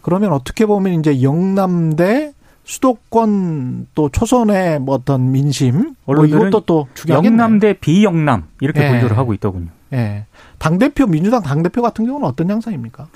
그러면 0.00 0.32
어떻게 0.32 0.66
보면 0.66 1.00
이제 1.00 1.22
영남대 1.22 2.32
수도권 2.64 3.88
또 3.94 4.08
초선의 4.08 4.80
뭐 4.80 4.94
어떤 4.94 5.32
민심 5.32 5.94
뭐 6.04 6.24
이것도 6.24 6.60
또 6.60 6.88
중요하겠네. 6.94 7.32
영남 7.32 7.58
대 7.58 7.72
비영남 7.72 8.44
이렇게 8.60 8.84
예. 8.84 8.88
분류를 8.90 9.18
하고 9.18 9.34
있더군요. 9.34 9.68
예. 9.92 10.26
당 10.58 10.78
대표 10.78 11.06
민주당 11.06 11.42
당 11.42 11.62
대표 11.62 11.82
같은 11.82 12.06
경우는 12.06 12.26
어떤 12.26 12.48
양상입니까? 12.48 13.08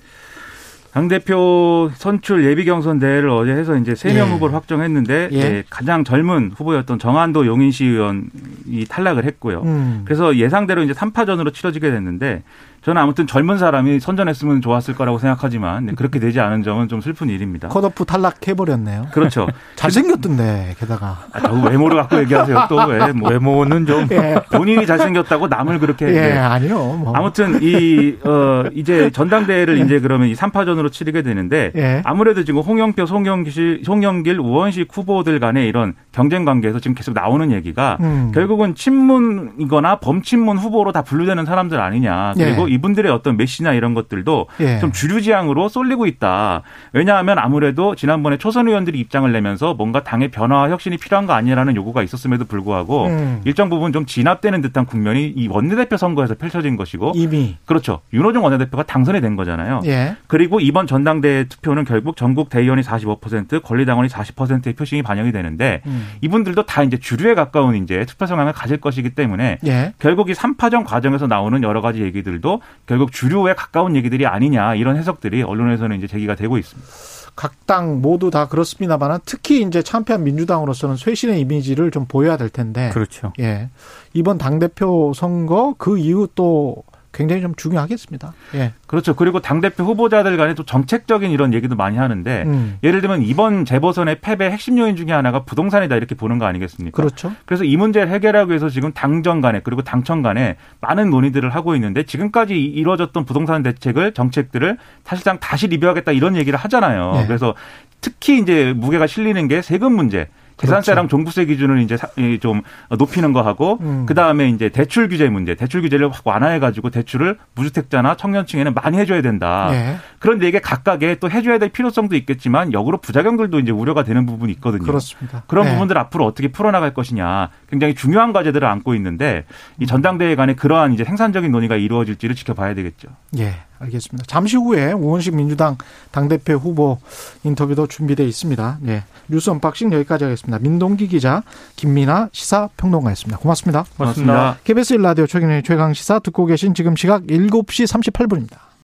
당 0.93 1.09
대표 1.09 1.91
선출 1.95 2.47
예비 2.47 2.65
경선 2.65 2.99
대회를 2.99 3.29
어제 3.29 3.53
해서 3.53 3.76
이제 3.76 3.95
세명 3.95 4.29
예. 4.29 4.33
후보를 4.33 4.55
확정했는데 4.55 5.29
예. 5.31 5.37
예, 5.37 5.65
가장 5.69 6.05
젊은 6.05 6.53
후보였던 6.57 6.99
정한도 6.99 7.47
용인시 7.47 7.85
의원이 7.85 8.87
탈락을 8.88 9.26
했고요. 9.26 9.61
음. 9.62 10.03
그래서 10.07 10.37
예상대로 10.37 10.83
이제 10.83 10.95
3파전으로 10.95 11.53
치러지게 11.53 11.91
됐는데 11.91 12.43
저는 12.87 13.02
아무튼 13.02 13.26
젊은 13.26 13.59
사람이 13.59 13.99
선전했으면 13.99 14.62
좋았을 14.62 14.95
거라고 14.95 15.19
생각하지만 15.19 15.87
네, 15.87 15.93
그렇게 15.97 16.21
되지 16.21 16.38
않은 16.38 16.62
점은 16.62 16.87
좀 16.87 17.00
슬픈 17.00 17.28
일입니다. 17.28 17.66
컷오프 17.66 18.05
탈락해 18.05 18.55
버렸네요. 18.55 19.09
그렇죠. 19.11 19.49
잘생겼던데 19.75 20.76
게다가 20.78 21.19
아, 21.33 21.40
저 21.40 21.52
외모를 21.69 21.97
갖고 21.97 22.16
얘기하세요. 22.21 22.66
또 22.69 22.76
왜? 22.87 23.11
뭐 23.11 23.31
외모는 23.31 23.87
좀 23.87 24.07
예. 24.12 24.37
본인이 24.52 24.87
잘생겼다고 24.87 25.49
남을 25.49 25.81
그렇게 25.81 26.07
예, 26.07 26.12
네. 26.12 26.38
아니요. 26.38 26.76
뭐. 26.76 27.12
아무튼 27.12 27.61
이 27.61 28.19
어, 28.23 28.62
이제 28.73 29.11
전당대회를 29.11 29.78
이제 29.78 29.99
그러면 29.99 30.28
이 30.28 30.35
3파전으로 30.35 30.93
치르게 30.93 31.23
되는데 31.23 31.73
예. 31.75 32.02
아무래도 32.05 32.45
지금 32.45 32.61
홍영표, 32.61 33.05
송영길, 33.05 33.83
송영길, 33.85 34.38
우원식 34.38 34.97
후보들 34.97 35.40
간의 35.40 35.66
이런 35.66 35.95
경쟁 36.12 36.45
관계에서 36.45 36.78
지금 36.78 36.95
계속 36.95 37.14
나오는 37.14 37.50
얘기가 37.50 37.97
음. 37.99 38.31
결국은 38.33 38.76
친문이거나 38.76 39.97
범친문 39.97 40.57
후보로 40.59 40.93
다 40.93 41.02
분류되는 41.02 41.47
사람들 41.47 41.81
아니냐. 41.81 42.35
그리고 42.37 42.71
예. 42.71 42.75
이분들의 42.76 43.11
어떤 43.11 43.37
메시나 43.37 43.73
이런 43.73 43.95
것들도 43.95 44.47
예. 44.61 44.78
좀 44.78 44.92
주류지향으로 44.92 45.68
쏠리고 45.68 46.06
있다. 46.06 46.62
왜냐하면 46.92 47.38
아무래도 47.38 47.95
지난번에 47.95 48.37
초선 48.37 48.68
의원들이 48.68 48.99
입장을 48.99 49.30
내면서 49.30 49.75
뭔가 49.75 50.02
당의 50.04 50.28
변화와 50.28 50.71
혁신이 50.71 50.99
필요한 50.99 51.26
거 51.26 51.33
아니냐라는 51.33 51.76
요구가 51.76 52.02
있었음에도 52.02 52.45
불구하고 52.45 53.06
음. 53.06 53.40
일정 53.45 53.68
부분 53.68 53.92
좀 53.92 54.06
진압되는 54.06 54.61
듯한 54.62 54.87
국면이 54.87 55.33
이 55.35 55.49
원내대표 55.49 55.97
선거에서 55.97 56.35
펼쳐진 56.35 56.76
것이고 56.76 57.12
이미 57.16 57.56
그렇죠. 57.64 58.00
윤호중 58.12 58.45
원내대표가 58.45 58.85
당선이 58.85 59.21
된 59.21 59.37
거잖아요. 59.37 59.80
예. 59.87 60.16
그리고 60.26 60.61
이번 60.61 60.87
전당대회 60.87 61.45
투표는 61.45 61.85
결국 61.85 62.16
전국 62.16 62.50
대의원이 62.50 62.83
45%, 62.83 63.62
권리당원이 63.62 64.09
40%의 64.09 64.75
표심이 64.75 65.02
반영이 65.02 65.33
되는데 65.33 65.83
음. 65.87 66.09
이분들도 66.21 66.64
다 66.64 66.83
이제 66.83 66.99
주류에 66.99 67.35
가까운 67.35 67.75
이제 67.76 68.04
투표 68.06 68.26
성향을 68.26 68.52
가질 68.52 68.78
것이기 68.78 69.11
때문에 69.11 69.59
예. 69.66 69.95
결국 69.99 70.30
이 70.30 70.33
3파전 70.33 70.85
과정에서 70.85 71.26
나오는 71.26 71.62
여러 71.62 71.80
가지 71.80 72.02
얘기들도 72.02 72.61
결국 72.87 73.12
주류에 73.12 73.54
가까운 73.54 73.96
얘기들이 73.96 74.26
아니냐 74.26 74.75
이런 74.76 74.96
해석들이 74.96 75.42
언론에서는 75.42 75.96
이제 75.99 76.06
제기가 76.06 76.35
되고 76.35 76.58
있습니다. 76.58 76.88
각 77.34 77.52
당 77.67 78.00
모두 78.00 78.30
다 78.30 78.47
그렇습니다만 78.47 79.21
특히 79.26 79.60
이제 79.62 79.82
참패한 79.82 80.23
민주당으로서는 80.25 80.97
쇄신의 80.97 81.41
이미지를 81.41 81.91
좀 81.91 82.06
보여야 82.06 82.36
될 82.36 82.49
텐데. 82.49 82.91
그렇죠. 82.91 83.32
예. 83.41 83.69
이번 84.14 84.38
당대표 84.38 85.12
선거 85.14 85.75
그 85.76 85.99
이후 85.99 86.28
또 86.34 86.84
굉장히 87.17 87.41
좀 87.41 87.55
중요하겠습니다. 87.55 88.35
예. 88.57 88.73
그렇죠. 88.87 89.15
그리고 89.15 89.41
당대표 89.41 89.85
후보자들 89.85 90.37
간에 90.37 90.52
또 90.55 90.65
정책적인 90.65 91.31
이런 91.31 91.55
얘기도 91.55 91.75
많이 91.75 91.97
하는데 91.97 92.45
음. 92.47 92.79
예를 92.85 93.00
들면 93.00 93.23
이번 93.23 93.65
재보선의 93.65 94.19
패배 94.21 94.50
핵심 94.50 94.76
요인 94.79 94.97
중에 94.97 95.13
하나가 95.13 95.45
부동산이다 95.45 95.97
이렇게 95.97 96.15
보는 96.15 96.39
거 96.39 96.45
아니겠습니까? 96.45 96.95
그렇죠. 96.95 97.33
그래서 97.47 97.65
이 97.65 97.75
문제를 97.76 98.13
해결하기 98.13 98.50
위해서 98.50 98.69
지금 98.69 98.93
당정 98.93 99.41
간에 99.41 99.61
그리고 99.65 99.81
당청 99.83 100.21
간에 100.21 100.57
많은 100.83 101.09
논의들을 101.11 101.49
하고 101.55 101.75
있는데 101.75 102.02
지금까지 102.02 102.55
이- 102.55 102.67
이루어졌던 102.67 103.25
부동산 103.25 103.63
대책을 103.63 104.13
정책들을 104.13 104.76
사실상 105.05 105.41
다시 105.41 105.67
리뷰하겠다 105.69 106.13
이런 106.13 106.37
얘기를 106.37 106.59
하잖아요. 106.59 107.13
네. 107.13 107.26
그래서 107.26 107.55
특히 108.02 108.39
이제 108.39 108.75
무게가 108.76 109.07
실리는 109.07 109.49
게 109.49 109.63
세금 109.63 109.95
문제. 109.97 110.29
재산세랑 110.56 111.08
종부세 111.08 111.45
기준을 111.45 111.80
이제 111.82 111.97
사- 111.97 112.08
이좀 112.16 112.62
높이는 112.99 113.32
거 113.32 113.42
하고 113.42 113.76
그렇죠. 113.78 113.92
음. 113.92 114.06
그 114.06 114.14
다음에 114.14 114.49
이제 114.49 114.69
대출 114.71 115.08
규제 115.08 115.28
문제, 115.28 115.54
대출 115.54 115.82
규제를 115.82 116.10
확 116.10 116.26
완화해 116.26 116.58
가지고 116.58 116.88
대출을 116.90 117.36
무주택자나 117.54 118.16
청년층에는 118.16 118.73
많이 118.75 118.97
해 118.99 119.04
줘야 119.04 119.21
된다. 119.21 119.69
예. 119.73 119.97
그런데 120.19 120.49
이게 120.49 120.58
각각의 120.60 121.21
또 121.21 121.28
해 121.28 121.42
줘야 121.42 121.58
될 121.58 121.69
필요성도 121.69 122.16
있겠지만 122.16 122.73
역으로 122.73 122.99
부작용들도 122.99 123.58
이제 123.60 123.71
우려가 123.71 124.02
되는 124.04 124.25
부분이 124.25 124.50
있거든요. 124.52 124.84
그렇습니다. 124.84 125.42
그런 125.47 125.66
예. 125.66 125.71
부분들 125.73 125.99
앞으로 125.99 126.25
어떻게 126.25 126.49
풀어 126.49 126.71
나갈 126.71 126.95
것이냐 126.95 127.50
굉장히 127.69 127.95
중요한 127.95 128.32
과제들을 128.32 128.66
안고 128.66 128.95
있는데 128.95 129.45
이 129.78 129.86
전당대회 129.86 130.34
간에 130.36 130.54
그러한 130.54 130.95
이제 130.95 131.04
생산적인 131.04 131.52
논의가 131.52 131.76
이루어질지를 131.76 132.34
지켜봐야 132.34 132.75
되겠죠. 132.75 133.08
예, 133.38 133.54
알겠습니다. 133.78 134.25
잠시 134.26 134.56
후에 134.56 134.93
우원식 134.93 135.34
민주당 135.34 135.76
당대표 136.10 136.54
후보 136.54 136.99
인터뷰도 137.45 137.86
준비되어 137.86 138.26
있습니다. 138.26 138.78
예. 138.86 139.04
뉴스 139.28 139.50
언박싱 139.50 139.93
여기까지 139.93 140.25
하겠습니다. 140.25 140.58
민동기 140.58 141.08
기자, 141.08 141.43
김민아 141.76 142.28
시사평론가였습니다. 142.32 143.39
고맙습니다. 143.39 143.84
고맙습니다. 143.97 144.58
KBS 144.65 144.97
1라디오 144.97 145.28
최경영의 145.28 145.62
최강시사 145.62 146.21
듣고 146.21 146.47
계신 146.47 146.75
지금 146.75 146.97
시각 146.97 147.23
7시 147.25 147.86
38분입니다. 147.86 148.67